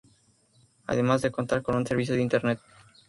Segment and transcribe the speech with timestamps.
[0.87, 2.59] Además de contar con un servicio de Internet.